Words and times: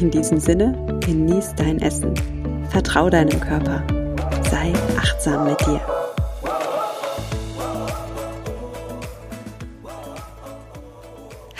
In 0.00 0.10
diesem 0.10 0.40
Sinne, 0.40 0.98
genieß 1.04 1.54
dein 1.56 1.80
Essen. 1.80 2.14
Vertrau 2.70 3.10
deinem 3.10 3.38
Körper. 3.40 3.86
Sei 4.50 4.72
achtsam 4.96 5.44
mit 5.44 5.60
dir. 5.60 5.80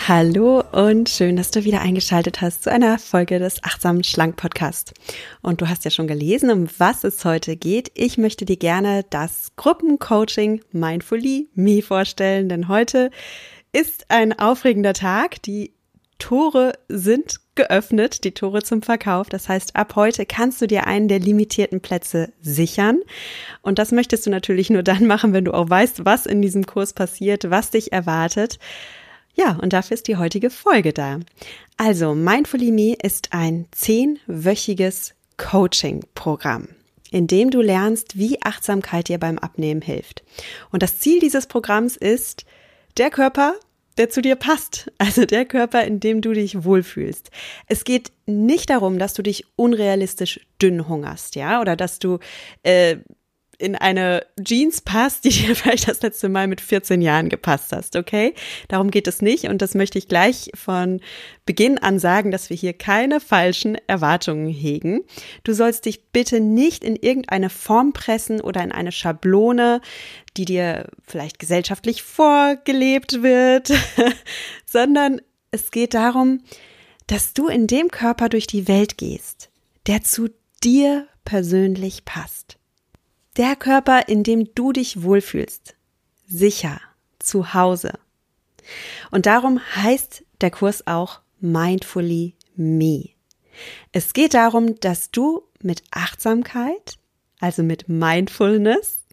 Hallo 0.07 0.63
und 0.71 1.09
schön, 1.09 1.37
dass 1.37 1.51
du 1.51 1.63
wieder 1.63 1.81
eingeschaltet 1.81 2.41
hast 2.41 2.63
zu 2.63 2.71
einer 2.71 2.97
Folge 2.97 3.39
des 3.39 3.63
Achtsamen 3.63 4.03
Schlank 4.03 4.35
Podcast. 4.35 4.93
Und 5.41 5.61
du 5.61 5.69
hast 5.69 5.85
ja 5.85 5.91
schon 5.91 6.07
gelesen, 6.07 6.49
um 6.49 6.67
was 6.77 7.03
es 7.03 7.23
heute 7.23 7.55
geht. 7.55 7.91
Ich 7.93 8.17
möchte 8.17 8.45
dir 8.45 8.57
gerne 8.57 9.05
das 9.11 9.51
Gruppencoaching 9.55 10.61
Mindfully 10.71 11.49
Me 11.53 11.81
vorstellen, 11.81 12.49
denn 12.49 12.67
heute 12.67 13.11
ist 13.71 14.05
ein 14.09 14.37
aufregender 14.37 14.93
Tag. 14.93 15.41
Die 15.43 15.72
Tore 16.23 16.71
sind 16.87 17.41
geöffnet, 17.55 18.23
die 18.23 18.31
Tore 18.31 18.63
zum 18.63 18.81
Verkauf. 18.81 19.27
Das 19.27 19.49
heißt, 19.49 19.75
ab 19.75 19.97
heute 19.97 20.25
kannst 20.25 20.61
du 20.61 20.67
dir 20.67 20.87
einen 20.87 21.09
der 21.09 21.19
limitierten 21.19 21.81
Plätze 21.81 22.31
sichern. 22.41 23.01
Und 23.61 23.77
das 23.77 23.91
möchtest 23.91 24.25
du 24.25 24.29
natürlich 24.29 24.69
nur 24.69 24.83
dann 24.83 25.05
machen, 25.05 25.33
wenn 25.33 25.43
du 25.43 25.53
auch 25.53 25.69
weißt, 25.69 26.05
was 26.05 26.25
in 26.25 26.41
diesem 26.41 26.65
Kurs 26.65 26.93
passiert, 26.93 27.49
was 27.49 27.71
dich 27.71 27.91
erwartet. 27.91 28.57
Ja, 29.33 29.57
und 29.61 29.73
dafür 29.73 29.95
ist 29.95 30.07
die 30.07 30.15
heutige 30.15 30.49
Folge 30.49 30.93
da. 30.93 31.19
Also, 31.75 32.15
Mindfully 32.15 32.71
Me 32.71 32.95
ist 33.03 33.33
ein 33.33 33.65
zehnwöchiges 33.71 35.15
Coaching-Programm 35.35 36.69
in 37.11 37.27
dem 37.27 37.51
du 37.51 37.61
lernst, 37.61 38.17
wie 38.17 38.41
Achtsamkeit 38.41 39.07
dir 39.07 39.19
beim 39.19 39.37
Abnehmen 39.37 39.83
hilft. 39.83 40.23
Und 40.71 40.81
das 40.81 40.97
Ziel 40.97 41.19
dieses 41.19 41.45
Programms 41.45 41.95
ist, 41.95 42.43
der 42.97 43.11
Körper 43.11 43.53
der 43.97 44.09
zu 44.09 44.21
dir 44.21 44.35
passt. 44.35 44.91
Also 44.97 45.25
der 45.25 45.45
Körper, 45.45 45.83
in 45.83 45.99
dem 45.99 46.21
du 46.21 46.33
dich 46.33 46.63
wohlfühlst. 46.63 47.29
Es 47.67 47.83
geht 47.83 48.11
nicht 48.25 48.69
darum, 48.69 48.99
dass 48.99 49.13
du 49.13 49.21
dich 49.21 49.45
unrealistisch 49.55 50.39
dünn 50.61 50.87
hungerst, 50.87 51.35
ja, 51.35 51.59
oder 51.61 51.75
dass 51.75 51.99
du 51.99 52.19
äh, 52.63 52.97
in 53.57 53.75
eine 53.75 54.25
Jeans 54.43 54.81
passt, 54.81 55.25
die 55.25 55.29
dir 55.29 55.55
vielleicht 55.55 55.87
das 55.87 56.01
letzte 56.01 56.29
Mal 56.29 56.47
mit 56.47 56.61
14 56.61 57.01
Jahren 57.01 57.29
gepasst 57.29 57.71
hast, 57.71 57.95
okay? 57.95 58.33
Darum 58.67 58.91
geht 58.91 59.07
es 59.07 59.21
nicht 59.21 59.45
und 59.45 59.61
das 59.61 59.75
möchte 59.75 59.97
ich 59.97 60.07
gleich 60.07 60.51
von 60.55 61.01
Beginn 61.45 61.77
an 61.77 61.99
sagen, 61.99 62.31
dass 62.31 62.49
wir 62.49 62.57
hier 62.57 62.73
keine 62.73 63.19
falschen 63.19 63.77
Erwartungen 63.87 64.47
hegen. 64.47 65.01
Du 65.43 65.53
sollst 65.53 65.85
dich 65.85 66.07
bitte 66.11 66.39
nicht 66.39 66.83
in 66.83 66.95
irgendeine 66.95 67.49
Form 67.49 67.93
pressen 67.93 68.41
oder 68.41 68.63
in 68.63 68.71
eine 68.71 68.91
Schablone, 68.91 69.81
die 70.37 70.45
dir 70.45 70.87
vielleicht 71.05 71.39
gesellschaftlich 71.39 72.03
vorgelebt 72.03 73.23
wird, 73.23 73.71
sondern 74.65 75.21
es 75.51 75.71
geht 75.71 75.93
darum, 75.93 76.41
dass 77.07 77.33
du 77.33 77.47
in 77.47 77.67
dem 77.67 77.89
Körper 77.89 78.29
durch 78.29 78.47
die 78.47 78.67
Welt 78.67 78.97
gehst, 78.97 79.49
der 79.87 80.01
zu 80.01 80.29
dir 80.63 81.07
persönlich 81.25 82.05
passt. 82.05 82.57
Der 83.35 83.55
Körper, 83.55 84.07
in 84.07 84.23
dem 84.23 84.53
du 84.53 84.73
dich 84.73 85.01
wohlfühlst. 85.01 85.75
Sicher. 86.27 86.79
Zu 87.19 87.53
Hause. 87.53 87.93
Und 89.11 89.25
darum 89.25 89.59
heißt 89.75 90.23
der 90.41 90.51
Kurs 90.51 90.85
auch 90.85 91.21
Mindfully 91.39 92.35
Me. 92.55 93.09
Es 93.91 94.13
geht 94.13 94.33
darum, 94.33 94.79
dass 94.81 95.09
du 95.09 95.43
mit 95.61 95.83
Achtsamkeit, 95.91 96.97
also 97.39 97.63
mit 97.63 97.87
Mindfulness, 97.87 99.05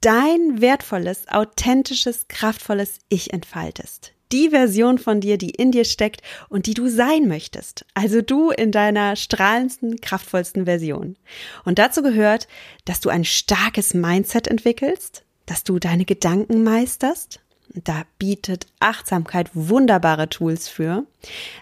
dein 0.00 0.60
wertvolles, 0.60 1.26
authentisches, 1.28 2.28
kraftvolles 2.28 2.98
Ich 3.08 3.32
entfaltest 3.32 4.12
die 4.32 4.50
Version 4.50 4.98
von 4.98 5.20
dir, 5.20 5.38
die 5.38 5.50
in 5.50 5.72
dir 5.72 5.84
steckt 5.84 6.22
und 6.48 6.66
die 6.66 6.74
du 6.74 6.88
sein 6.88 7.28
möchtest. 7.28 7.84
Also 7.94 8.22
du 8.22 8.50
in 8.50 8.72
deiner 8.72 9.16
strahlendsten, 9.16 10.00
kraftvollsten 10.00 10.64
Version. 10.64 11.16
Und 11.64 11.78
dazu 11.78 12.02
gehört, 12.02 12.48
dass 12.84 13.00
du 13.00 13.10
ein 13.10 13.24
starkes 13.24 13.94
Mindset 13.94 14.48
entwickelst, 14.48 15.24
dass 15.46 15.64
du 15.64 15.78
deine 15.78 16.04
Gedanken 16.04 16.64
meisterst. 16.64 17.40
Da 17.74 18.02
bietet 18.18 18.66
Achtsamkeit 18.80 19.50
wunderbare 19.54 20.28
Tools 20.28 20.68
für. 20.68 21.06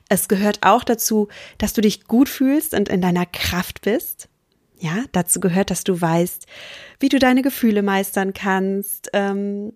Es 0.09 0.29
gehört 0.29 0.61
auch 0.63 0.83
dazu, 0.83 1.29
dass 1.59 1.73
du 1.73 1.81
dich 1.81 2.05
gut 2.05 2.29
fühlst 2.29 2.75
und 2.75 2.89
in 2.89 3.01
deiner 3.01 3.27
Kraft 3.27 3.83
bist. 3.83 4.29
Ja, 4.79 5.05
dazu 5.13 5.41
gehört, 5.41 5.71
dass 5.71 5.85
du 5.85 6.01
weißt, 6.01 6.47
wie 7.01 7.11
du 7.11 7.19
deine 7.19 7.43
Gefühle 7.43 7.83
meistern 7.83 8.33
kannst, 8.33 9.11
ähm, 9.13 9.75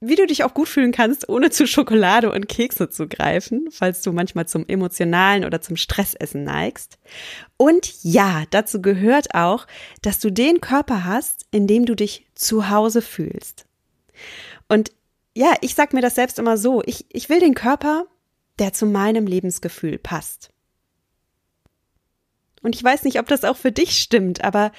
wie 0.00 0.14
du 0.14 0.26
dich 0.26 0.44
auch 0.44 0.54
gut 0.54 0.68
fühlen 0.68 0.92
kannst, 0.92 1.28
ohne 1.28 1.50
zu 1.50 1.66
Schokolade 1.66 2.30
und 2.30 2.48
Kekse 2.48 2.88
zu 2.88 3.08
greifen, 3.08 3.68
falls 3.70 4.02
du 4.02 4.12
manchmal 4.12 4.46
zum 4.46 4.64
emotionalen 4.68 5.44
oder 5.44 5.60
zum 5.60 5.76
Stressessen 5.76 6.44
neigst. 6.44 6.98
Und 7.56 7.92
ja, 8.02 8.44
dazu 8.50 8.80
gehört 8.80 9.34
auch, 9.34 9.66
dass 10.02 10.20
du 10.20 10.30
den 10.30 10.60
Körper 10.60 11.04
hast, 11.04 11.46
in 11.50 11.66
dem 11.66 11.84
du 11.84 11.96
dich 11.96 12.26
zu 12.34 12.70
Hause 12.70 13.02
fühlst. 13.02 13.66
Und 14.68 14.92
ja, 15.34 15.54
ich 15.60 15.74
sag 15.74 15.92
mir 15.92 16.00
das 16.00 16.14
selbst 16.14 16.38
immer 16.38 16.56
so, 16.56 16.82
ich, 16.84 17.06
ich 17.10 17.28
will 17.28 17.40
den 17.40 17.54
Körper, 17.54 18.06
der 18.58 18.72
zu 18.72 18.86
meinem 18.86 19.26
Lebensgefühl 19.26 19.98
passt. 19.98 20.50
Und 22.62 22.74
ich 22.74 22.82
weiß 22.82 23.04
nicht, 23.04 23.18
ob 23.20 23.26
das 23.26 23.44
auch 23.44 23.56
für 23.56 23.72
dich 23.72 24.00
stimmt, 24.00 24.42
aber 24.42 24.72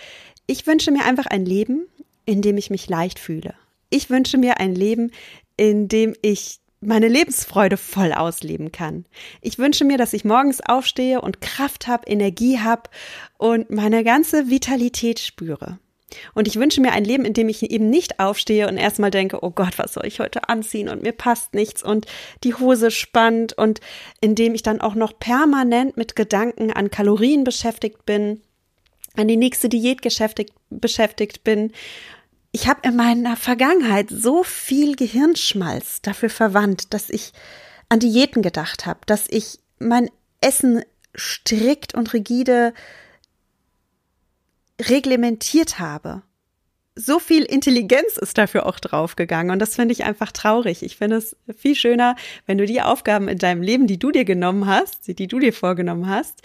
ich 0.47 0.67
wünsche 0.67 0.91
mir 0.91 1.05
einfach 1.05 1.27
ein 1.27 1.45
Leben, 1.45 1.87
in 2.25 2.41
dem 2.41 2.57
ich 2.57 2.69
mich 2.69 2.89
leicht 2.89 3.19
fühle, 3.19 3.53
ich 3.89 4.09
wünsche 4.09 4.37
mir 4.37 4.59
ein 4.59 4.75
Leben, 4.75 5.11
in 5.57 5.87
dem 5.87 6.15
ich 6.21 6.59
meine 6.81 7.07
Lebensfreude 7.07 7.77
voll 7.77 8.13
ausleben 8.13 8.71
kann. 8.71 9.05
Ich 9.41 9.59
wünsche 9.59 9.83
mir, 9.83 9.97
dass 9.97 10.13
ich 10.13 10.23
morgens 10.23 10.61
aufstehe 10.61 11.21
und 11.21 11.41
Kraft 11.41 11.87
habe, 11.87 12.07
Energie 12.07 12.59
habe 12.59 12.83
und 13.37 13.69
meine 13.69 14.03
ganze 14.03 14.49
Vitalität 14.49 15.19
spüre. 15.19 15.77
Und 16.33 16.47
ich 16.47 16.55
wünsche 16.55 16.81
mir 16.81 16.93
ein 16.93 17.03
Leben, 17.03 17.25
in 17.25 17.33
dem 17.33 17.49
ich 17.49 17.69
eben 17.69 17.89
nicht 17.89 18.19
aufstehe 18.19 18.67
und 18.67 18.77
erstmal 18.77 19.11
denke, 19.11 19.43
oh 19.43 19.51
Gott, 19.51 19.77
was 19.77 19.93
soll 19.93 20.05
ich 20.05 20.19
heute 20.19 20.49
anziehen 20.49 20.89
und 20.89 21.03
mir 21.03 21.11
passt 21.11 21.53
nichts 21.53 21.83
und 21.83 22.07
die 22.43 22.55
Hose 22.55 22.89
spannt 22.89 23.53
und 23.53 23.79
in 24.21 24.33
dem 24.33 24.55
ich 24.55 24.63
dann 24.63 24.81
auch 24.81 24.95
noch 24.95 25.19
permanent 25.19 25.97
mit 25.97 26.15
Gedanken 26.15 26.71
an 26.71 26.89
Kalorien 26.89 27.43
beschäftigt 27.43 28.05
bin, 28.05 28.41
an 29.17 29.27
die 29.27 29.37
nächste 29.37 29.69
Diät 29.69 30.01
beschäftigt 30.01 31.43
bin 31.43 31.73
ich 32.51 32.67
habe 32.67 32.81
in 32.83 32.95
meiner 32.95 33.35
Vergangenheit 33.35 34.09
so 34.09 34.43
viel 34.43 34.95
Gehirnschmalz 34.95 36.01
dafür 36.01 36.29
verwandt, 36.29 36.93
dass 36.93 37.09
ich 37.09 37.33
an 37.89 37.99
Diäten 37.99 38.41
gedacht 38.41 38.85
habe, 38.85 38.99
dass 39.05 39.25
ich 39.29 39.59
mein 39.79 40.09
Essen 40.41 40.83
strikt 41.15 41.93
und 41.93 42.13
rigide 42.13 42.73
reglementiert 44.81 45.79
habe. 45.79 46.21
So 46.95 47.19
viel 47.19 47.43
Intelligenz 47.43 48.17
ist 48.17 48.37
dafür 48.37 48.65
auch 48.65 48.79
draufgegangen 48.79 49.51
und 49.51 49.59
das 49.59 49.75
finde 49.75 49.93
ich 49.93 50.03
einfach 50.03 50.31
traurig. 50.31 50.83
Ich 50.83 50.97
finde 50.97 51.17
es 51.17 51.35
viel 51.55 51.75
schöner, 51.75 52.15
wenn 52.45 52.57
du 52.57 52.65
die 52.65 52.81
Aufgaben 52.81 53.27
in 53.27 53.37
deinem 53.37 53.61
Leben, 53.61 53.87
die 53.87 53.99
du 53.99 54.11
dir 54.11 54.25
genommen 54.25 54.65
hast, 54.65 55.07
die 55.07 55.27
du 55.27 55.39
dir 55.39 55.53
vorgenommen 55.53 56.09
hast, 56.09 56.41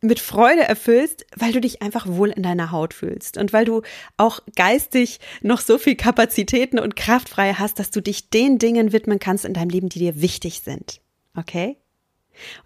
mit 0.00 0.20
Freude 0.20 0.62
erfüllst, 0.62 1.26
weil 1.36 1.52
du 1.52 1.60
dich 1.60 1.82
einfach 1.82 2.06
wohl 2.06 2.30
in 2.30 2.42
deiner 2.42 2.70
Haut 2.70 2.94
fühlst 2.94 3.38
und 3.38 3.52
weil 3.52 3.64
du 3.64 3.82
auch 4.16 4.40
geistig 4.54 5.20
noch 5.42 5.60
so 5.60 5.78
viel 5.78 5.96
Kapazitäten 5.96 6.78
und 6.78 6.96
Kraft 6.96 7.28
frei 7.28 7.54
hast, 7.54 7.78
dass 7.78 7.90
du 7.90 8.00
dich 8.00 8.30
den 8.30 8.58
Dingen 8.58 8.92
widmen 8.92 9.18
kannst 9.18 9.44
in 9.44 9.54
deinem 9.54 9.70
Leben, 9.70 9.88
die 9.88 9.98
dir 9.98 10.20
wichtig 10.20 10.60
sind. 10.60 11.00
Okay? 11.34 11.78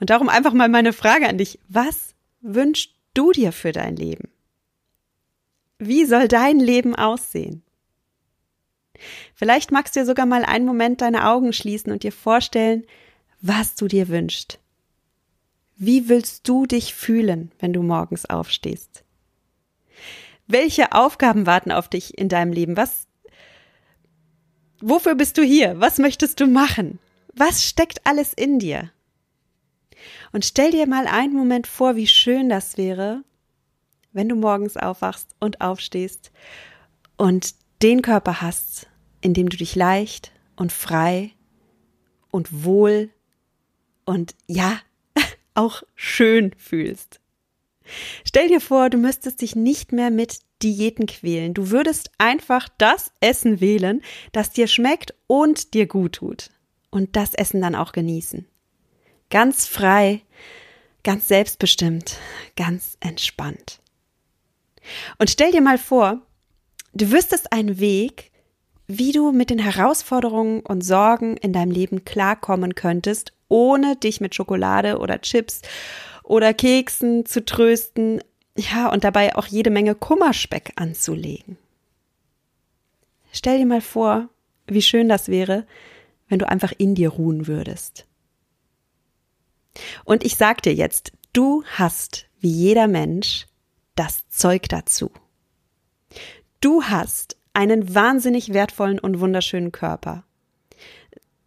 Und 0.00 0.10
darum 0.10 0.28
einfach 0.28 0.52
mal 0.52 0.68
meine 0.68 0.92
Frage 0.92 1.28
an 1.28 1.38
dich. 1.38 1.58
Was 1.68 2.14
wünschst 2.40 2.90
du 3.14 3.32
dir 3.32 3.52
für 3.52 3.72
dein 3.72 3.96
Leben? 3.96 4.28
Wie 5.78 6.04
soll 6.04 6.28
dein 6.28 6.58
Leben 6.58 6.94
aussehen? 6.94 7.62
Vielleicht 9.34 9.72
magst 9.72 9.96
du 9.96 10.00
dir 10.00 10.06
sogar 10.06 10.26
mal 10.26 10.44
einen 10.44 10.66
Moment 10.66 11.00
deine 11.00 11.28
Augen 11.28 11.52
schließen 11.52 11.92
und 11.92 12.02
dir 12.02 12.12
vorstellen, 12.12 12.84
was 13.40 13.74
du 13.74 13.88
dir 13.88 14.08
wünschst. 14.08 14.58
Wie 15.82 16.10
willst 16.10 16.46
du 16.46 16.66
dich 16.66 16.94
fühlen, 16.94 17.52
wenn 17.58 17.72
du 17.72 17.82
morgens 17.82 18.26
aufstehst? 18.26 19.02
Welche 20.46 20.92
Aufgaben 20.92 21.46
warten 21.46 21.72
auf 21.72 21.88
dich 21.88 22.18
in 22.18 22.28
deinem 22.28 22.52
Leben? 22.52 22.76
Was, 22.76 23.06
wofür 24.82 25.14
bist 25.14 25.38
du 25.38 25.42
hier? 25.42 25.80
Was 25.80 25.96
möchtest 25.96 26.38
du 26.38 26.46
machen? 26.46 26.98
Was 27.32 27.64
steckt 27.64 28.06
alles 28.06 28.34
in 28.34 28.58
dir? 28.58 28.90
Und 30.32 30.44
stell 30.44 30.70
dir 30.70 30.86
mal 30.86 31.06
einen 31.06 31.32
Moment 31.32 31.66
vor, 31.66 31.96
wie 31.96 32.06
schön 32.06 32.50
das 32.50 32.76
wäre, 32.76 33.24
wenn 34.12 34.28
du 34.28 34.34
morgens 34.34 34.76
aufwachst 34.76 35.34
und 35.40 35.62
aufstehst 35.62 36.30
und 37.16 37.54
den 37.80 38.02
Körper 38.02 38.42
hast, 38.42 38.86
in 39.22 39.32
dem 39.32 39.48
du 39.48 39.56
dich 39.56 39.76
leicht 39.76 40.30
und 40.56 40.72
frei 40.72 41.30
und 42.30 42.64
wohl 42.64 43.08
und 44.04 44.34
ja, 44.46 44.78
auch 45.54 45.82
schön 45.94 46.52
fühlst. 46.56 47.20
Stell 48.24 48.48
dir 48.48 48.60
vor, 48.60 48.90
du 48.90 48.98
müsstest 48.98 49.40
dich 49.40 49.56
nicht 49.56 49.92
mehr 49.92 50.10
mit 50.10 50.40
Diäten 50.62 51.06
quälen. 51.06 51.54
Du 51.54 51.70
würdest 51.70 52.10
einfach 52.18 52.68
das 52.78 53.12
Essen 53.20 53.60
wählen, 53.60 54.02
das 54.32 54.50
dir 54.50 54.66
schmeckt 54.66 55.14
und 55.26 55.74
dir 55.74 55.86
gut 55.86 56.14
tut. 56.14 56.50
Und 56.90 57.16
das 57.16 57.34
Essen 57.34 57.60
dann 57.60 57.74
auch 57.74 57.92
genießen. 57.92 58.46
Ganz 59.30 59.66
frei, 59.66 60.22
ganz 61.04 61.28
selbstbestimmt, 61.28 62.18
ganz 62.56 62.96
entspannt. 63.00 63.80
Und 65.18 65.30
stell 65.30 65.52
dir 65.52 65.60
mal 65.60 65.78
vor, 65.78 66.20
du 66.94 67.10
wüsstest 67.12 67.52
einen 67.52 67.78
Weg, 67.78 68.30
wie 68.86 69.12
du 69.12 69.30
mit 69.30 69.50
den 69.50 69.60
Herausforderungen 69.60 70.60
und 70.60 70.82
Sorgen 70.82 71.36
in 71.36 71.52
deinem 71.52 71.70
Leben 71.70 72.04
klarkommen 72.04 72.74
könntest, 72.74 73.32
ohne 73.50 73.96
dich 73.96 74.22
mit 74.22 74.34
Schokolade 74.34 74.98
oder 74.98 75.20
Chips 75.20 75.60
oder 76.22 76.54
Keksen 76.54 77.26
zu 77.26 77.44
trösten, 77.44 78.22
ja, 78.56 78.90
und 78.90 79.04
dabei 79.04 79.36
auch 79.36 79.46
jede 79.46 79.70
Menge 79.70 79.94
Kummerspeck 79.94 80.72
anzulegen. 80.76 81.58
Stell 83.32 83.58
dir 83.58 83.66
mal 83.66 83.80
vor, 83.80 84.28
wie 84.66 84.82
schön 84.82 85.08
das 85.08 85.28
wäre, 85.28 85.66
wenn 86.28 86.38
du 86.38 86.48
einfach 86.48 86.72
in 86.78 86.94
dir 86.94 87.10
ruhen 87.10 87.46
würdest. 87.46 88.06
Und 90.04 90.24
ich 90.24 90.36
sag 90.36 90.62
dir 90.62 90.74
jetzt, 90.74 91.12
du 91.32 91.64
hast, 91.74 92.26
wie 92.40 92.50
jeder 92.50 92.86
Mensch, 92.86 93.46
das 93.94 94.28
Zeug 94.28 94.68
dazu. 94.68 95.10
Du 96.60 96.84
hast 96.84 97.36
einen 97.52 97.94
wahnsinnig 97.94 98.52
wertvollen 98.52 98.98
und 98.98 99.20
wunderschönen 99.20 99.72
Körper. 99.72 100.24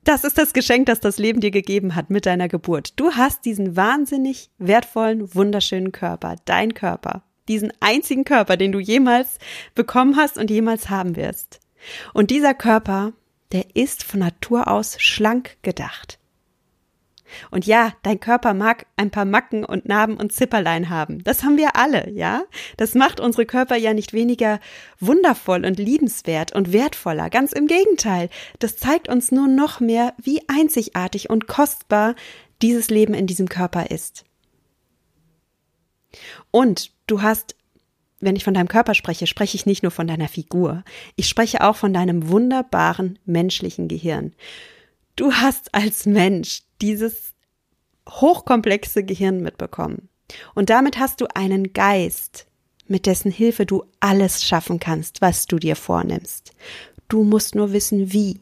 Das 0.04 0.26
ist 0.26 0.38
das 0.38 0.52
Geschenk, 0.52 0.88
das 0.88 1.00
das 1.00 1.18
Leben 1.18 1.40
dir 1.40 1.52
gegeben 1.52 1.96
hat 1.96 2.10
mit 2.10 2.26
deiner 2.26 2.50
Geburt. 2.50 3.00
Du 3.00 3.12
hast 3.12 3.46
diesen 3.46 3.78
wahnsinnig 3.78 4.50
wertvollen, 4.58 5.34
wunderschönen 5.34 5.94
Körper, 5.94 6.36
dein 6.44 6.74
Körper, 6.74 7.24
diesen 7.48 7.72
einzigen 7.80 8.26
Körper, 8.26 8.58
den 8.58 8.74
du 8.74 8.80
jemals 8.80 9.38
bekommen 9.76 10.18
hast 10.18 10.38
und 10.38 10.50
jemals 10.50 10.90
haben 10.90 11.16
wirst. 11.16 11.62
Und 12.14 12.32
dieser 12.32 12.54
Körper, 12.54 13.14
der 13.54 13.76
ist 13.76 14.04
von 14.04 14.20
Natur 14.20 14.68
aus 14.68 15.00
schlank 15.00 15.58
gedacht. 15.62 16.20
Und 17.52 17.66
ja, 17.66 17.94
dein 18.04 18.20
Körper 18.20 18.54
mag 18.54 18.86
ein 18.98 19.12
paar 19.12 19.26
Macken 19.26 19.64
und 19.66 19.88
Narben 19.88 20.18
und 20.18 20.32
Zipperlein 20.34 20.90
haben. 20.90 21.24
Das 21.24 21.44
haben 21.44 21.58
wir 21.58 21.76
alle, 21.76 22.10
ja? 22.12 22.44
Das 22.78 22.96
macht 22.96 23.20
unsere 23.20 23.46
Körper 23.46 23.76
ja 23.76 23.94
nicht 23.94 24.14
weniger 24.14 24.60
wundervoll 25.00 25.66
und 25.66 25.78
liebenswert 25.78 26.54
und 26.54 26.74
wertvoller. 26.74 27.30
Ganz 27.30 27.52
im 27.52 27.68
Gegenteil. 27.68 28.30
Das 28.60 28.78
zeigt 28.78 29.10
uns 29.10 29.32
nur 29.32 29.48
noch 29.48 29.80
mehr, 29.80 30.14
wie 30.22 30.42
einzigartig 30.48 31.30
und 31.30 31.48
kostbar 31.48 32.16
dieses 32.62 32.90
Leben 32.90 33.14
in 33.14 33.28
diesem 33.28 33.50
Körper 33.50 33.92
ist. 33.92 34.26
Und 36.52 36.92
du 37.08 37.22
hast 37.22 37.56
wenn 38.24 38.36
ich 38.36 38.44
von 38.44 38.54
deinem 38.54 38.68
Körper 38.68 38.94
spreche, 38.94 39.28
spreche 39.28 39.56
ich 39.56 39.66
nicht 39.66 39.84
nur 39.84 39.92
von 39.92 40.08
deiner 40.08 40.28
Figur, 40.28 40.84
ich 41.16 41.28
spreche 41.28 41.62
auch 41.62 41.76
von 41.76 41.94
deinem 41.94 42.30
wunderbaren 42.30 43.20
menschlichen 43.26 43.88
Gehirn. 43.88 44.34
Du 45.16 45.34
hast 45.34 45.76
als 45.76 46.06
Mensch 46.06 46.62
dieses 46.84 47.34
hochkomplexe 48.08 49.04
Gehirn 49.04 49.42
mitbekommen. 49.42 50.10
Und 50.54 50.70
damit 50.70 51.00
hast 51.00 51.22
du 51.22 51.28
einen 51.34 51.74
Geist, 51.74 52.46
mit 52.88 53.06
dessen 53.06 53.32
Hilfe 53.32 53.66
du 53.66 53.86
alles 54.02 54.44
schaffen 54.44 54.80
kannst, 54.80 55.22
was 55.22 55.48
du 55.48 55.58
dir 55.58 55.76
vornimmst. 55.76 56.52
Du 57.08 57.24
musst 57.24 57.56
nur 57.56 57.72
wissen, 57.72 58.12
wie. 58.12 58.42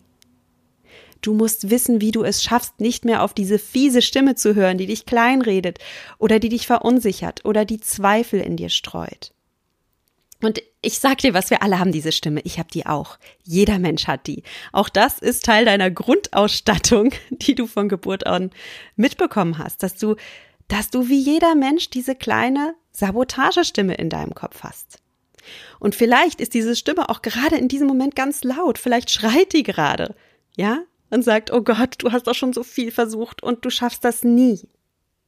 Du 1.21 1.35
musst 1.35 1.69
wissen, 1.69 2.01
wie 2.01 2.11
du 2.11 2.23
es 2.23 2.41
schaffst, 2.41 2.79
nicht 2.79 3.05
mehr 3.05 3.21
auf 3.21 3.35
diese 3.35 3.59
fiese 3.59 4.01
Stimme 4.01 4.33
zu 4.33 4.55
hören, 4.55 4.79
die 4.79 4.87
dich 4.87 5.05
kleinredet 5.05 5.77
oder 6.17 6.39
die 6.39 6.49
dich 6.49 6.65
verunsichert 6.65 7.45
oder 7.45 7.63
die 7.63 7.79
Zweifel 7.79 8.39
in 8.39 8.57
dir 8.57 8.69
streut. 8.69 9.31
Und 10.41 10.61
ich 10.81 10.99
sag 10.99 11.19
dir 11.19 11.33
was, 11.33 11.49
wir 11.49 11.61
alle 11.61 11.79
haben 11.79 11.91
diese 11.91 12.11
Stimme. 12.11 12.41
Ich 12.43 12.57
habe 12.57 12.69
die 12.73 12.85
auch. 12.85 13.17
Jeder 13.43 13.79
Mensch 13.79 14.07
hat 14.07 14.27
die. 14.27 14.43
Auch 14.71 14.89
das 14.89 15.19
ist 15.19 15.45
Teil 15.45 15.65
deiner 15.65 15.91
Grundausstattung, 15.91 17.11
die 17.29 17.55
du 17.55 17.67
von 17.67 17.89
Geburt 17.89 18.25
an 18.25 18.51
mitbekommen 18.95 19.57
hast, 19.57 19.83
dass 19.83 19.95
du, 19.95 20.15
dass 20.67 20.89
du 20.89 21.07
wie 21.09 21.19
jeder 21.19 21.55
Mensch 21.55 21.89
diese 21.89 22.15
kleine 22.15 22.75
Sabotagestimme 22.91 23.95
in 23.95 24.09
deinem 24.09 24.33
Kopf 24.33 24.63
hast. 24.63 24.97
Und 25.79 25.95
vielleicht 25.95 26.41
ist 26.41 26.53
diese 26.53 26.75
Stimme 26.75 27.09
auch 27.09 27.21
gerade 27.21 27.57
in 27.57 27.67
diesem 27.67 27.87
Moment 27.87 28.15
ganz 28.15 28.43
laut. 28.43 28.77
Vielleicht 28.77 29.09
schreit 29.09 29.53
die 29.53 29.63
gerade. 29.63 30.15
Ja? 30.55 30.83
Und 31.09 31.23
sagt, 31.23 31.51
oh 31.51 31.61
Gott, 31.61 31.95
du 31.99 32.11
hast 32.11 32.27
doch 32.27 32.35
schon 32.35 32.53
so 32.53 32.63
viel 32.63 32.91
versucht 32.91 33.43
und 33.43 33.65
du 33.65 33.69
schaffst 33.69 34.05
das 34.05 34.23
nie 34.23 34.61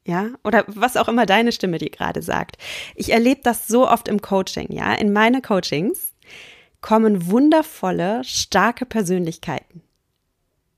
ja, 0.05 0.29
oder 0.43 0.65
was 0.67 0.97
auch 0.97 1.07
immer 1.07 1.25
deine 1.25 1.51
Stimme 1.51 1.77
dir 1.77 1.89
gerade 1.89 2.21
sagt. 2.21 2.57
Ich 2.95 3.11
erlebe 3.11 3.41
das 3.43 3.67
so 3.67 3.89
oft 3.89 4.07
im 4.07 4.21
Coaching, 4.21 4.71
ja. 4.71 4.93
In 4.93 5.13
meine 5.13 5.41
Coachings 5.41 6.13
kommen 6.81 7.27
wundervolle, 7.27 8.23
starke 8.23 8.85
Persönlichkeiten. 8.85 9.81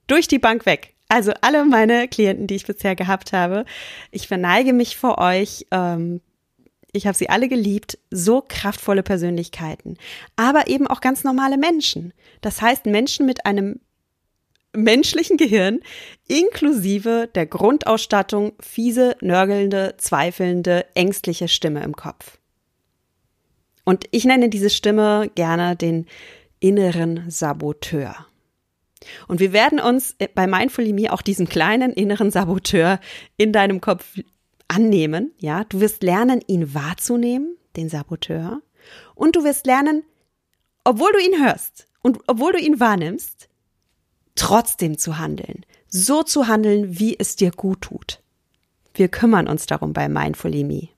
Durch 0.07 0.27
die 0.27 0.39
Bank 0.39 0.65
weg. 0.65 0.93
Also 1.07 1.33
alle 1.41 1.65
meine 1.65 2.07
Klienten, 2.07 2.47
die 2.47 2.55
ich 2.55 2.65
bisher 2.65 2.95
gehabt 2.95 3.33
habe, 3.33 3.65
ich 4.11 4.27
verneige 4.27 4.73
mich 4.73 4.97
vor 4.97 5.17
euch. 5.17 5.65
Ähm, 5.71 6.21
ich 6.91 7.07
habe 7.07 7.17
sie 7.17 7.29
alle 7.29 7.49
geliebt, 7.49 7.97
so 8.09 8.43
kraftvolle 8.47 9.03
Persönlichkeiten, 9.03 9.97
aber 10.35 10.67
eben 10.67 10.87
auch 10.87 11.01
ganz 11.01 11.23
normale 11.23 11.57
Menschen. 11.57 12.13
Das 12.41 12.61
heißt 12.61 12.85
Menschen 12.85 13.25
mit 13.25 13.45
einem 13.45 13.81
menschlichen 14.75 15.37
Gehirn 15.37 15.79
inklusive 16.27 17.29
der 17.33 17.45
Grundausstattung 17.45 18.53
fiese, 18.59 19.15
nörgelnde, 19.21 19.95
zweifelnde, 19.97 20.85
ängstliche 20.95 21.47
Stimme 21.47 21.83
im 21.83 21.95
Kopf. 21.95 22.37
Und 23.83 24.05
ich 24.11 24.25
nenne 24.25 24.49
diese 24.49 24.69
Stimme 24.69 25.29
gerne 25.35 25.75
den 25.75 26.07
inneren 26.59 27.29
Saboteur. 27.29 28.25
Und 29.27 29.39
wir 29.39 29.53
werden 29.53 29.79
uns 29.79 30.15
bei 30.33 30.47
Mindful 30.47 30.91
Me 30.93 31.13
auch 31.13 31.21
diesen 31.21 31.47
kleinen 31.47 31.93
inneren 31.93 32.31
Saboteur 32.31 32.99
in 33.37 33.53
deinem 33.53 33.81
Kopf 33.81 34.17
annehmen, 34.67 35.31
ja. 35.37 35.63
Du 35.65 35.79
wirst 35.79 36.01
lernen, 36.01 36.41
ihn 36.47 36.73
wahrzunehmen, 36.73 37.55
den 37.75 37.87
Saboteur. 37.89 38.61
Und 39.13 39.35
du 39.35 39.43
wirst 39.43 39.67
lernen, 39.67 40.03
obwohl 40.83 41.11
du 41.11 41.19
ihn 41.19 41.43
hörst 41.43 41.87
und 42.01 42.19
obwohl 42.27 42.53
du 42.53 42.59
ihn 42.59 42.79
wahrnimmst, 42.79 43.49
trotzdem 44.35 44.97
zu 44.97 45.17
handeln, 45.17 45.65
so 45.87 46.23
zu 46.23 46.47
handeln, 46.47 46.99
wie 46.99 47.17
es 47.17 47.35
dir 47.35 47.51
gut 47.51 47.81
tut. 47.81 48.21
Wir 48.93 49.07
kümmern 49.07 49.47
uns 49.47 49.65
darum 49.65 49.93
bei 49.93 50.07
Mindfully 50.07 50.63
Me. 50.63 50.89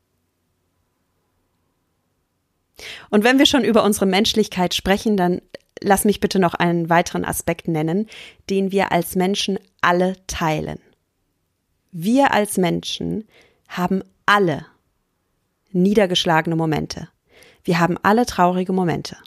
Und 3.09 3.23
wenn 3.23 3.39
wir 3.39 3.45
schon 3.45 3.63
über 3.63 3.83
unsere 3.83 4.05
Menschlichkeit 4.05 4.73
sprechen, 4.73 5.17
dann 5.17 5.41
lass 5.81 6.05
mich 6.05 6.19
bitte 6.19 6.39
noch 6.39 6.53
einen 6.53 6.89
weiteren 6.89 7.25
Aspekt 7.25 7.67
nennen, 7.67 8.07
den 8.49 8.71
wir 8.71 8.91
als 8.91 9.15
Menschen 9.15 9.59
alle 9.81 10.15
teilen. 10.27 10.79
Wir 11.91 12.31
als 12.31 12.57
Menschen 12.57 13.27
haben 13.67 14.03
alle 14.25 14.65
niedergeschlagene 15.71 16.55
Momente. 16.55 17.09
Wir 17.63 17.79
haben 17.79 17.97
alle 18.03 18.25
traurige 18.25 18.73
Momente. 18.73 19.17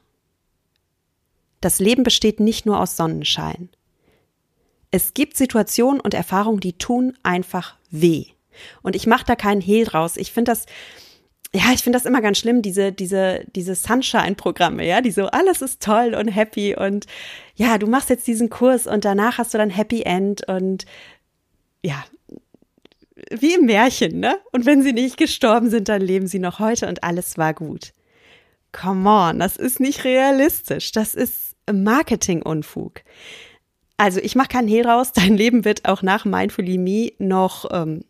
Das 1.60 1.78
Leben 1.78 2.04
besteht 2.04 2.40
nicht 2.40 2.64
nur 2.66 2.80
aus 2.80 2.96
Sonnenschein. 2.96 3.68
Es 4.90 5.14
gibt 5.14 5.36
Situationen 5.36 6.00
und 6.00 6.14
Erfahrungen, 6.14 6.60
die 6.60 6.72
tun 6.74 7.16
einfach 7.22 7.76
weh. 7.90 8.26
Und 8.82 8.96
ich 8.96 9.06
mache 9.06 9.24
da 9.24 9.36
keinen 9.36 9.60
Hehl 9.60 9.84
draus. 9.84 10.16
Ich 10.16 10.32
finde 10.32 10.52
das, 10.52 10.66
ja, 11.52 11.72
ich 11.72 11.82
finde 11.82 11.98
das 11.98 12.06
immer 12.06 12.20
ganz 12.20 12.38
schlimm, 12.38 12.62
diese, 12.62 12.92
diese, 12.92 13.44
diese 13.54 13.74
Sunshine-Programme, 13.74 14.86
ja, 14.86 15.00
die 15.00 15.10
so, 15.10 15.26
alles 15.26 15.62
ist 15.62 15.82
toll 15.82 16.14
und 16.14 16.28
happy 16.28 16.76
und 16.76 17.06
ja, 17.56 17.78
du 17.78 17.86
machst 17.86 18.08
jetzt 18.08 18.26
diesen 18.26 18.50
Kurs 18.50 18.86
und 18.86 19.04
danach 19.04 19.38
hast 19.38 19.52
du 19.52 19.58
dann 19.58 19.70
Happy 19.70 20.02
End 20.02 20.46
und 20.48 20.86
ja, 21.82 22.04
wie 23.30 23.54
im 23.54 23.66
Märchen, 23.66 24.20
ne? 24.20 24.38
Und 24.52 24.64
wenn 24.64 24.82
sie 24.82 24.92
nicht 24.92 25.16
gestorben 25.16 25.70
sind, 25.70 25.88
dann 25.88 26.00
leben 26.00 26.26
sie 26.26 26.38
noch 26.38 26.58
heute 26.58 26.88
und 26.88 27.02
alles 27.02 27.36
war 27.36 27.52
gut. 27.52 27.92
Come 28.72 29.08
on, 29.08 29.38
das 29.40 29.56
ist 29.56 29.80
nicht 29.80 30.04
realistisch. 30.04 30.92
Das 30.92 31.14
ist 31.14 31.56
Marketing-Unfug. 31.70 33.02
Also 34.00 34.18
ich 34.18 34.34
mache 34.34 34.48
keinen 34.48 34.66
Hehl 34.66 34.86
raus, 34.86 35.12
dein 35.14 35.36
Leben 35.36 35.66
wird 35.66 35.86
auch 35.86 36.00
nach 36.00 36.24
Mindfully 36.24 36.78
Me 36.78 37.12
noch 37.18 37.66
ähm, 37.70 38.02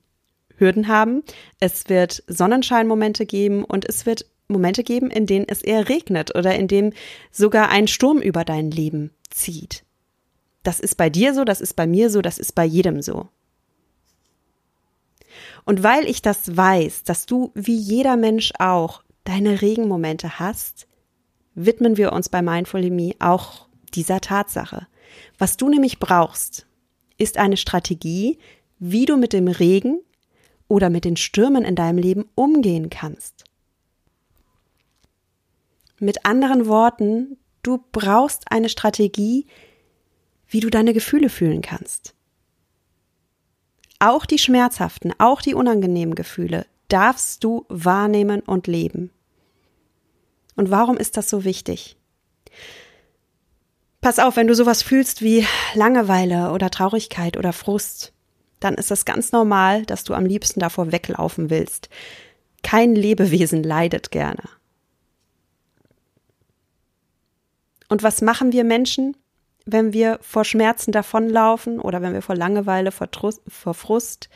Hürden 0.56 0.87
haben. 0.87 1.25
Es 1.59 1.88
wird 1.88 2.23
Sonnenscheinmomente 2.28 3.26
geben 3.26 3.64
und 3.64 3.85
es 3.88 4.06
wird 4.06 4.25
Momente 4.47 4.85
geben, 4.85 5.11
in 5.11 5.26
denen 5.26 5.47
es 5.49 5.62
eher 5.62 5.88
regnet 5.88 6.37
oder 6.37 6.54
in 6.54 6.68
denen 6.68 6.94
sogar 7.32 7.70
ein 7.70 7.88
Sturm 7.88 8.18
über 8.18 8.44
dein 8.44 8.70
Leben 8.70 9.11
zieht. 9.30 9.82
Das 10.62 10.78
ist 10.78 10.97
bei 10.97 11.11
dir 11.11 11.35
so, 11.35 11.44
das 11.44 11.61
ist 11.61 11.75
bei 11.75 11.88
mir 11.88 12.09
so, 12.09 12.23
das 12.23 12.38
ist 12.38 12.54
bei 12.54 12.64
jedem 12.64 13.02
so. 13.02 13.26
Und 15.64 15.82
weil 15.82 16.06
ich 16.06 16.23
das 16.23 16.56
weiß, 16.56 17.02
dass 17.02 17.26
du 17.26 17.50
wie 17.54 17.76
jeder 17.76 18.16
Mensch 18.16 18.52
auch 18.61 19.02
deine 19.25 19.61
Regenmomente 19.61 20.38
hast, 20.38 20.87
widmen 21.56 21.97
wir 21.97 22.12
uns 22.12 22.28
bei 22.28 22.42
Mindful 22.42 22.90
Me 22.90 23.14
auch 23.18 23.66
dieser 23.92 24.20
Tatsache. 24.20 24.87
Was 25.38 25.57
du 25.57 25.69
nämlich 25.69 25.99
brauchst, 25.99 26.67
ist 27.19 27.38
eine 27.38 27.57
Strategie, 27.57 28.38
wie 28.79 29.05
du 29.05 29.17
mit 29.17 29.33
dem 29.33 29.49
Regen 29.49 30.00
oder 30.69 30.90
mit 30.90 31.05
den 31.05 31.17
Stürmen 31.17 31.64
in 31.64 31.75
deinem 31.75 31.99
Leben 31.99 32.25
umgehen 32.35 32.90
kannst. 32.90 33.45
Mit 35.99 36.25
anderen 36.25 36.67
Worten, 36.67 37.37
du 37.62 37.85
brauchst 37.93 38.50
eine 38.50 38.69
Strategie, 38.71 39.47
wie 40.49 40.61
du 40.61 40.71
deine 40.71 40.95
Gefühle 40.95 41.29
fühlen 41.29 41.61
kannst. 41.61 42.14
Auch 43.99 44.25
die 44.25 44.38
schmerzhaften, 44.38 45.12
auch 45.19 45.43
die 45.43 45.55
unangenehmen 45.55 46.14
Gefühle 46.14 46.67
darfst 46.88 47.45
du 47.45 47.67
wahrnehmen 47.69 48.40
und 48.40 48.67
leben. 48.67 49.11
Und 50.57 50.71
warum 50.71 50.97
ist 50.97 51.17
das 51.17 51.29
so 51.29 51.45
wichtig? 51.45 51.97
Pass 54.00 54.19
auf, 54.19 54.37
wenn 54.37 54.47
du 54.47 54.54
sowas 54.54 54.83
fühlst 54.83 55.21
wie 55.21 55.47
Langeweile 55.75 56.52
oder 56.52 56.71
Traurigkeit 56.71 57.37
oder 57.37 57.52
Frust, 57.52 58.14
dann 58.59 58.75
ist 58.75 58.90
es 58.90 59.04
ganz 59.04 59.33
normal, 59.33 59.85
dass 59.85 60.04
du 60.04 60.14
am 60.14 60.25
liebsten 60.25 60.61
davor 60.61 60.90
weglaufen 60.90 61.50
willst. 61.50 61.90
Kein 62.62 62.95
Lebewesen 62.95 63.62
leidet 63.62 64.11
gerne. 64.11 64.42
Und 67.88 68.02
was 68.02 68.23
machen 68.23 68.52
wir 68.52 68.64
Menschen, 68.64 69.16
wenn 69.66 69.92
wir 69.92 70.19
vor 70.23 70.45
Schmerzen 70.45 70.92
davonlaufen 70.92 71.78
oder 71.80 72.00
wenn 72.00 72.14
wir 72.14 72.23
vor 72.23 72.37
Langeweile, 72.37 72.92
vor, 72.92 73.11
Trust, 73.11 73.42
vor 73.49 73.75
Frust, 73.75 74.30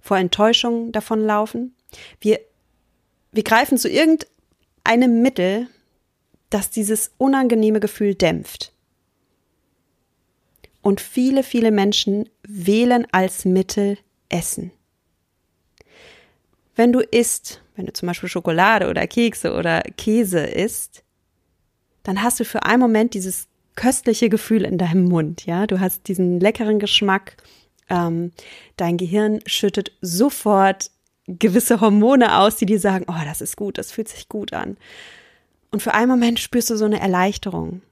vor 0.00 0.16
Enttäuschung 0.16 0.92
davonlaufen? 0.92 1.74
Wir, 2.20 2.40
wir 3.32 3.42
greifen 3.42 3.76
zu 3.76 3.90
irgendeinem 3.90 5.20
Mittel, 5.20 5.68
das 6.48 6.70
dieses 6.70 7.12
unangenehme 7.18 7.80
Gefühl 7.80 8.14
dämpft. 8.14 8.72
Und 10.82 11.00
viele, 11.00 11.42
viele 11.42 11.70
Menschen 11.70 12.28
wählen 12.46 13.06
als 13.12 13.44
Mittel 13.44 13.98
Essen. 14.28 14.72
Wenn 16.74 16.92
du 16.92 17.00
isst, 17.00 17.62
wenn 17.76 17.86
du 17.86 17.92
zum 17.92 18.08
Beispiel 18.08 18.28
Schokolade 18.28 18.88
oder 18.88 19.06
Kekse 19.06 19.54
oder 19.54 19.82
Käse 19.96 20.40
isst, 20.40 21.04
dann 22.02 22.22
hast 22.22 22.40
du 22.40 22.44
für 22.44 22.64
einen 22.64 22.80
Moment 22.80 23.14
dieses 23.14 23.46
köstliche 23.76 24.28
Gefühl 24.28 24.64
in 24.64 24.78
deinem 24.78 25.04
Mund, 25.04 25.46
ja. 25.46 25.66
Du 25.66 25.80
hast 25.80 26.08
diesen 26.08 26.40
leckeren 26.40 26.78
Geschmack. 26.78 27.36
Ähm, 27.88 28.32
dein 28.76 28.96
Gehirn 28.96 29.40
schüttet 29.46 29.92
sofort 30.00 30.90
gewisse 31.26 31.80
Hormone 31.80 32.38
aus, 32.38 32.56
die 32.56 32.66
dir 32.66 32.80
sagen, 32.80 33.06
oh, 33.08 33.24
das 33.24 33.40
ist 33.40 33.56
gut, 33.56 33.78
das 33.78 33.92
fühlt 33.92 34.08
sich 34.08 34.28
gut 34.28 34.52
an. 34.52 34.76
Und 35.70 35.82
für 35.82 35.94
einen 35.94 36.10
Moment 36.10 36.40
spürst 36.40 36.70
du 36.70 36.76
so 36.76 36.84
eine 36.84 37.00
Erleichterung. 37.00 37.82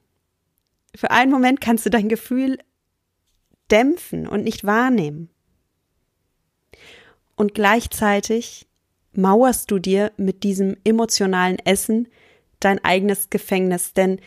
Für 0.95 1.11
einen 1.11 1.31
Moment 1.31 1.61
kannst 1.61 1.85
du 1.85 1.89
dein 1.89 2.09
Gefühl 2.09 2.59
dämpfen 3.71 4.27
und 4.27 4.43
nicht 4.43 4.65
wahrnehmen. 4.65 5.29
Und 7.35 7.53
gleichzeitig 7.53 8.67
mauerst 9.13 9.71
du 9.71 9.79
dir 9.79 10.11
mit 10.17 10.43
diesem 10.43 10.77
emotionalen 10.83 11.57
Essen 11.59 12.07
dein 12.59 12.83
eigenes 12.83 13.29
Gefängnis, 13.29 13.93
denn 13.93 14.19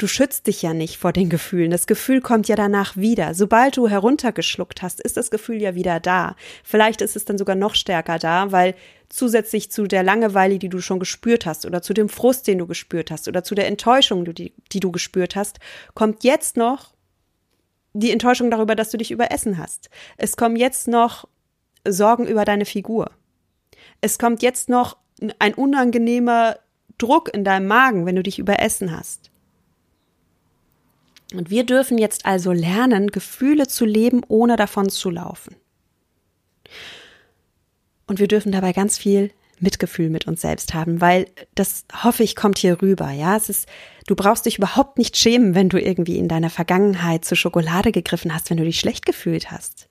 du 0.00 0.06
schützt 0.06 0.46
dich 0.46 0.62
ja 0.62 0.72
nicht 0.72 0.96
vor 0.96 1.12
den 1.12 1.28
Gefühlen. 1.28 1.70
Das 1.70 1.86
Gefühl 1.86 2.20
kommt 2.20 2.48
ja 2.48 2.56
danach 2.56 2.96
wieder. 2.96 3.34
Sobald 3.34 3.76
du 3.76 3.88
heruntergeschluckt 3.88 4.82
hast, 4.82 5.00
ist 5.00 5.16
das 5.16 5.30
Gefühl 5.30 5.60
ja 5.60 5.74
wieder 5.74 6.00
da. 6.00 6.36
Vielleicht 6.64 7.00
ist 7.02 7.16
es 7.16 7.24
dann 7.24 7.38
sogar 7.38 7.56
noch 7.56 7.74
stärker 7.74 8.18
da, 8.18 8.52
weil 8.52 8.74
zusätzlich 9.08 9.70
zu 9.70 9.86
der 9.86 10.02
Langeweile, 10.02 10.58
die 10.58 10.68
du 10.68 10.80
schon 10.80 11.00
gespürt 11.00 11.44
hast, 11.46 11.66
oder 11.66 11.82
zu 11.82 11.92
dem 11.92 12.08
Frust, 12.08 12.46
den 12.46 12.58
du 12.58 12.66
gespürt 12.66 13.10
hast, 13.10 13.28
oder 13.28 13.44
zu 13.44 13.54
der 13.54 13.66
Enttäuschung, 13.66 14.24
die, 14.24 14.54
die 14.72 14.80
du 14.80 14.90
gespürt 14.90 15.36
hast, 15.36 15.58
kommt 15.94 16.24
jetzt 16.24 16.56
noch 16.56 16.94
die 17.92 18.10
Enttäuschung 18.10 18.50
darüber, 18.50 18.74
dass 18.74 18.90
du 18.90 18.96
dich 18.96 19.10
überessen 19.10 19.58
hast. 19.58 19.90
Es 20.16 20.36
kommen 20.36 20.56
jetzt 20.56 20.88
noch 20.88 21.26
Sorgen 21.86 22.26
über 22.26 22.44
deine 22.44 22.64
Figur. 22.64 23.10
Es 24.00 24.18
kommt 24.18 24.42
jetzt 24.42 24.68
noch 24.68 24.96
ein 25.38 25.54
unangenehmer 25.54 26.56
Druck 26.98 27.32
in 27.32 27.44
deinem 27.44 27.66
Magen, 27.66 28.06
wenn 28.06 28.16
du 28.16 28.22
dich 28.22 28.38
überessen 28.38 28.96
hast. 28.96 29.30
Und 31.34 31.50
wir 31.50 31.64
dürfen 31.64 31.98
jetzt 31.98 32.26
also 32.26 32.52
lernen, 32.52 33.08
Gefühle 33.08 33.68
zu 33.68 33.84
leben, 33.84 34.22
ohne 34.28 34.56
davon 34.56 34.88
zu 34.88 35.10
laufen. 35.10 35.56
Und 38.06 38.18
wir 38.18 38.28
dürfen 38.28 38.52
dabei 38.52 38.72
ganz 38.72 38.98
viel 38.98 39.30
Mitgefühl 39.60 40.10
mit 40.10 40.26
uns 40.26 40.40
selbst 40.40 40.74
haben, 40.74 41.00
weil 41.00 41.26
das 41.54 41.84
hoffe 42.02 42.22
ich 42.22 42.36
kommt 42.36 42.58
hier 42.58 42.80
rüber, 42.82 43.10
ja. 43.10 43.36
Es 43.36 43.48
ist, 43.48 43.68
du 44.06 44.14
brauchst 44.14 44.46
dich 44.46 44.58
überhaupt 44.58 44.98
nicht 44.98 45.16
schämen, 45.16 45.54
wenn 45.54 45.68
du 45.68 45.80
irgendwie 45.80 46.18
in 46.18 46.28
deiner 46.28 46.50
Vergangenheit 46.50 47.24
zu 47.24 47.36
Schokolade 47.36 47.92
gegriffen 47.92 48.34
hast, 48.34 48.50
wenn 48.50 48.56
du 48.56 48.64
dich 48.64 48.80
schlecht 48.80 49.06
gefühlt 49.06 49.50
hast. 49.50 49.88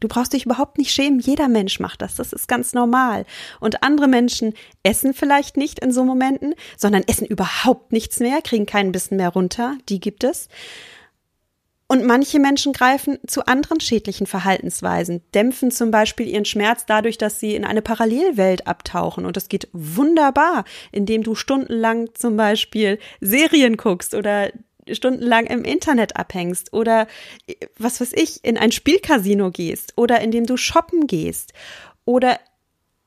Du 0.00 0.08
brauchst 0.08 0.34
dich 0.34 0.44
überhaupt 0.44 0.76
nicht 0.76 0.90
schämen. 0.90 1.18
Jeder 1.18 1.48
Mensch 1.48 1.80
macht 1.80 2.02
das. 2.02 2.16
Das 2.16 2.34
ist 2.34 2.46
ganz 2.46 2.74
normal. 2.74 3.24
Und 3.60 3.82
andere 3.82 4.06
Menschen 4.06 4.52
essen 4.82 5.14
vielleicht 5.14 5.56
nicht 5.56 5.78
in 5.78 5.92
so 5.92 6.04
Momenten, 6.04 6.54
sondern 6.76 7.04
essen 7.06 7.26
überhaupt 7.26 7.92
nichts 7.92 8.20
mehr, 8.20 8.42
kriegen 8.42 8.66
keinen 8.66 8.92
Bissen 8.92 9.16
mehr 9.16 9.30
runter. 9.30 9.78
Die 9.88 10.00
gibt 10.00 10.24
es. 10.24 10.48
Und 11.94 12.06
manche 12.06 12.40
Menschen 12.40 12.72
greifen 12.72 13.20
zu 13.24 13.46
anderen 13.46 13.78
schädlichen 13.78 14.26
Verhaltensweisen, 14.26 15.22
dämpfen 15.32 15.70
zum 15.70 15.92
Beispiel 15.92 16.26
ihren 16.26 16.44
Schmerz 16.44 16.86
dadurch, 16.86 17.18
dass 17.18 17.38
sie 17.38 17.54
in 17.54 17.64
eine 17.64 17.82
Parallelwelt 17.82 18.66
abtauchen. 18.66 19.24
Und 19.24 19.36
das 19.36 19.48
geht 19.48 19.68
wunderbar, 19.72 20.64
indem 20.90 21.22
du 21.22 21.36
stundenlang 21.36 22.12
zum 22.14 22.36
Beispiel 22.36 22.98
Serien 23.20 23.76
guckst 23.76 24.14
oder 24.14 24.50
stundenlang 24.90 25.46
im 25.46 25.62
Internet 25.62 26.16
abhängst 26.16 26.72
oder 26.72 27.06
was 27.78 28.00
weiß 28.00 28.12
ich, 28.14 28.44
in 28.44 28.58
ein 28.58 28.72
Spielcasino 28.72 29.52
gehst 29.52 29.92
oder 29.94 30.20
indem 30.20 30.46
du 30.46 30.56
shoppen 30.56 31.06
gehst 31.06 31.52
oder 32.04 32.40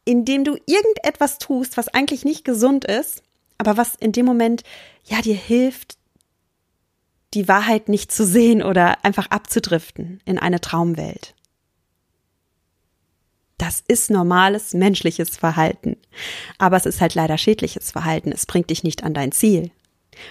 indem 0.06 0.46
du 0.46 0.56
irgendetwas 0.66 1.40
tust, 1.40 1.76
was 1.76 1.90
eigentlich 1.90 2.24
nicht 2.24 2.46
gesund 2.46 2.86
ist, 2.86 3.22
aber 3.58 3.76
was 3.76 3.96
in 3.96 4.14
dem 4.14 4.26
Moment 4.26 4.64
ja 5.04 5.22
dir 5.22 5.36
hilft, 5.36 5.98
die 7.34 7.48
Wahrheit 7.48 7.90
nicht 7.90 8.12
zu 8.12 8.26
sehen 8.26 8.64
oder 8.64 9.04
einfach 9.04 9.28
abzudriften 9.28 10.22
in 10.26 10.40
eine 10.40 10.62
Traumwelt. 10.62 11.36
Das 13.58 13.84
ist 13.88 14.12
normales 14.12 14.74
menschliches 14.74 15.36
Verhalten. 15.36 15.98
Aber 16.58 16.78
es 16.78 16.86
ist 16.86 17.02
halt 17.02 17.16
leider 17.16 17.38
schädliches 17.38 17.92
Verhalten. 17.92 18.32
Es 18.32 18.46
bringt 18.46 18.70
dich 18.70 18.84
nicht 18.84 19.04
an 19.04 19.14
dein 19.14 19.32
Ziel. 19.32 19.72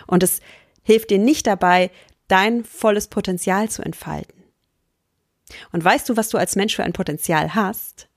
Und 0.07 0.23
es 0.23 0.41
hilft 0.83 1.11
dir 1.11 1.19
nicht 1.19 1.47
dabei, 1.47 1.91
dein 2.29 2.65
volles 2.65 3.09
Potenzial 3.09 3.69
zu 3.69 3.83
entfalten. 3.83 4.45
Und 5.73 5.85
weißt 5.85 6.09
du, 6.09 6.17
was 6.17 6.29
du 6.29 6.39
als 6.39 6.57
Mensch 6.57 6.75
für 6.77 6.85
ein 6.85 6.93
Potenzial 6.93 7.55
hast? 7.55 8.09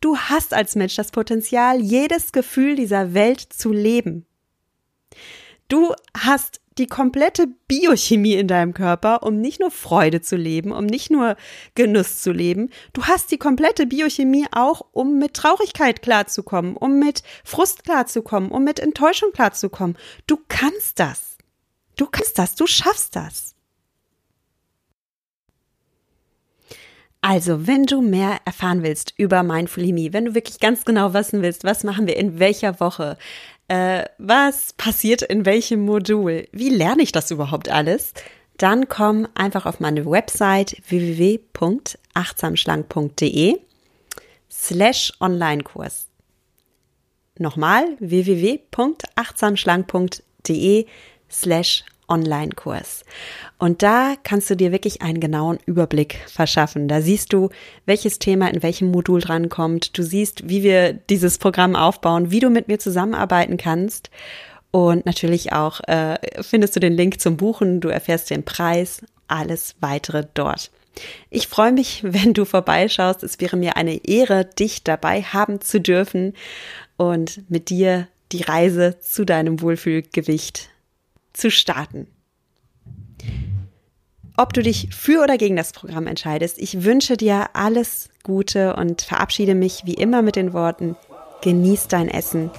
Du 0.00 0.16
hast 0.16 0.52
als 0.54 0.76
Mensch 0.76 0.94
das 0.94 1.10
Potenzial, 1.10 1.80
jedes 1.80 2.32
Gefühl 2.32 2.76
dieser 2.76 3.14
Welt 3.14 3.40
zu 3.40 3.72
leben. 3.72 4.26
Du 5.68 5.94
hast 6.16 6.60
die 6.78 6.86
komplette 6.86 7.46
Biochemie 7.68 8.34
in 8.34 8.48
deinem 8.48 8.74
Körper, 8.74 9.22
um 9.22 9.40
nicht 9.40 9.60
nur 9.60 9.70
Freude 9.70 10.20
zu 10.20 10.36
leben, 10.36 10.72
um 10.72 10.86
nicht 10.86 11.10
nur 11.10 11.36
Genuss 11.74 12.22
zu 12.22 12.32
leben. 12.32 12.70
Du 12.92 13.04
hast 13.04 13.30
die 13.30 13.38
komplette 13.38 13.86
Biochemie 13.86 14.46
auch, 14.52 14.82
um 14.92 15.18
mit 15.18 15.34
Traurigkeit 15.34 16.02
klarzukommen, 16.02 16.76
um 16.76 16.98
mit 16.98 17.22
Frust 17.44 17.84
klarzukommen, 17.84 18.50
um 18.50 18.64
mit 18.64 18.78
Enttäuschung 18.78 19.32
klarzukommen. 19.32 19.96
Du 20.26 20.38
kannst 20.48 21.00
das. 21.00 21.36
Du 21.96 22.06
kannst 22.06 22.38
das. 22.38 22.54
Du 22.54 22.66
schaffst 22.66 23.16
das. 23.16 23.54
Also, 27.28 27.66
wenn 27.66 27.86
du 27.86 28.02
mehr 28.02 28.38
erfahren 28.44 28.84
willst 28.84 29.12
über 29.16 29.42
Mindful 29.42 29.92
Me, 29.92 30.12
wenn 30.12 30.26
du 30.26 30.34
wirklich 30.36 30.60
ganz 30.60 30.84
genau 30.84 31.12
wissen 31.12 31.42
willst, 31.42 31.64
was 31.64 31.82
machen 31.82 32.06
wir 32.06 32.16
in 32.16 32.38
welcher 32.38 32.78
Woche, 32.78 33.18
äh, 33.68 34.04
was 34.18 34.72
passiert 34.74 35.22
in 35.22 35.44
welchem 35.44 35.84
Modul, 35.84 36.46
wie 36.52 36.70
lerne 36.70 37.02
ich 37.02 37.10
das 37.12 37.30
überhaupt 37.30 37.68
alles, 37.68 38.14
dann 38.58 38.88
komm 38.88 39.28
einfach 39.34 39.66
auf 39.66 39.80
meine 39.80 40.06
Website 40.06 40.80
www.achtsamschlank.de 40.88 43.58
slash 44.50 45.12
Online-Kurs. 45.20 46.06
Nochmal 47.38 47.96
www.achtsamschlank.de 47.98 50.86
slash 51.30 51.84
Online-Kurs. 52.08 53.04
Und 53.58 53.82
da 53.82 54.14
kannst 54.22 54.50
du 54.50 54.56
dir 54.56 54.72
wirklich 54.72 55.02
einen 55.02 55.20
genauen 55.20 55.58
Überblick 55.66 56.20
verschaffen. 56.26 56.88
Da 56.88 57.00
siehst 57.00 57.32
du, 57.32 57.50
welches 57.84 58.18
Thema 58.18 58.48
in 58.48 58.62
welchem 58.62 58.90
Modul 58.90 59.20
drankommt. 59.20 59.96
Du 59.96 60.02
siehst, 60.02 60.48
wie 60.48 60.62
wir 60.62 60.92
dieses 60.92 61.38
Programm 61.38 61.76
aufbauen, 61.76 62.30
wie 62.30 62.40
du 62.40 62.50
mit 62.50 62.68
mir 62.68 62.78
zusammenarbeiten 62.78 63.56
kannst. 63.56 64.10
Und 64.70 65.06
natürlich 65.06 65.52
auch 65.52 65.80
äh, 65.88 66.18
findest 66.42 66.76
du 66.76 66.80
den 66.80 66.92
Link 66.92 67.20
zum 67.20 67.36
Buchen. 67.36 67.80
Du 67.80 67.88
erfährst 67.88 68.30
den 68.30 68.44
Preis, 68.44 69.00
alles 69.28 69.74
weitere 69.80 70.26
dort. 70.34 70.70
Ich 71.30 71.48
freue 71.48 71.72
mich, 71.72 72.00
wenn 72.04 72.34
du 72.34 72.44
vorbeischaust. 72.44 73.22
Es 73.22 73.40
wäre 73.40 73.56
mir 73.56 73.76
eine 73.76 74.04
Ehre, 74.04 74.44
dich 74.44 74.84
dabei 74.84 75.22
haben 75.22 75.60
zu 75.60 75.80
dürfen 75.80 76.34
und 76.96 77.50
mit 77.50 77.70
dir 77.70 78.08
die 78.32 78.42
Reise 78.42 78.98
zu 79.00 79.24
deinem 79.24 79.60
Wohlfühlgewicht 79.60 80.68
zu 81.36 81.50
starten. 81.50 82.08
Ob 84.36 84.52
du 84.52 84.62
dich 84.62 84.88
für 84.94 85.22
oder 85.22 85.38
gegen 85.38 85.56
das 85.56 85.72
Programm 85.72 86.06
entscheidest, 86.06 86.58
ich 86.58 86.84
wünsche 86.84 87.16
dir 87.16 87.50
alles 87.54 88.10
Gute 88.22 88.76
und 88.76 89.02
verabschiede 89.02 89.54
mich 89.54 89.82
wie 89.86 89.94
immer 89.94 90.20
mit 90.20 90.36
den 90.36 90.52
Worten, 90.52 90.96
genieß 91.42 91.88
dein 91.88 92.08
Essen, 92.08 92.50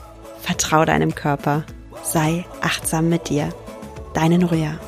vertrau 0.41 0.85
deinem 0.85 1.13
Körper, 1.13 1.65
sei 2.03 2.45
achtsam 2.61 3.09
mit 3.09 3.29
dir. 3.29 3.53
Deine 4.13 4.39
Noria. 4.39 4.79